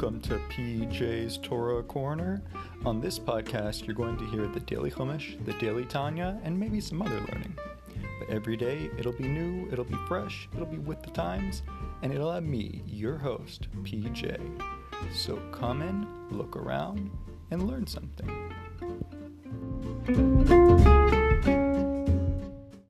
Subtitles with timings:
[0.00, 2.40] Welcome to PJ's Torah Corner.
[2.86, 6.80] On this podcast, you're going to hear the Daily Chumash, the Daily Tanya, and maybe
[6.80, 7.54] some other learning.
[8.18, 11.60] But every day, it'll be new, it'll be fresh, it'll be with the times,
[12.00, 14.40] and it'll have me, your host, PJ.
[15.12, 17.10] So come in, look around,
[17.50, 18.54] and learn something.